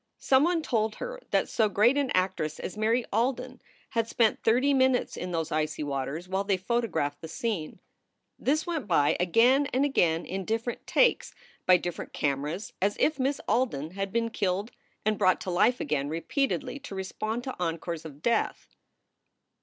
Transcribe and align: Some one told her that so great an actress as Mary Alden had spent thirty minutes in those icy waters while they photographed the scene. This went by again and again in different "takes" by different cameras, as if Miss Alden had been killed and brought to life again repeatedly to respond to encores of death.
Some 0.17 0.43
one 0.45 0.63
told 0.63 0.95
her 0.95 1.21
that 1.29 1.47
so 1.47 1.69
great 1.69 1.95
an 1.95 2.09
actress 2.15 2.57
as 2.59 2.75
Mary 2.75 3.05
Alden 3.13 3.61
had 3.91 4.07
spent 4.07 4.41
thirty 4.43 4.73
minutes 4.73 5.15
in 5.15 5.29
those 5.29 5.51
icy 5.51 5.83
waters 5.83 6.27
while 6.27 6.43
they 6.43 6.57
photographed 6.57 7.21
the 7.21 7.27
scene. 7.27 7.79
This 8.39 8.65
went 8.65 8.87
by 8.87 9.15
again 9.19 9.67
and 9.71 9.85
again 9.85 10.25
in 10.25 10.43
different 10.43 10.87
"takes" 10.87 11.35
by 11.67 11.77
different 11.77 12.13
cameras, 12.13 12.73
as 12.81 12.97
if 12.99 13.19
Miss 13.19 13.39
Alden 13.47 13.91
had 13.91 14.11
been 14.11 14.31
killed 14.31 14.71
and 15.05 15.19
brought 15.19 15.39
to 15.41 15.51
life 15.51 15.79
again 15.79 16.09
repeatedly 16.09 16.79
to 16.79 16.95
respond 16.95 17.43
to 17.43 17.55
encores 17.61 18.03
of 18.03 18.23
death. 18.23 18.75